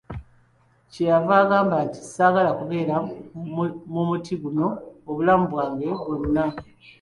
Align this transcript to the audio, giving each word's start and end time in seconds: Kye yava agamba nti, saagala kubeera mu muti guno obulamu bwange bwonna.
Kye 0.91 1.03
yava 1.09 1.33
agamba 1.43 1.75
nti, 1.85 1.99
saagala 2.13 2.51
kubeera 2.59 2.95
mu 3.93 4.01
muti 4.07 4.33
guno 4.41 4.67
obulamu 5.09 5.45
bwange 5.51 5.87
bwonna. 6.01 6.45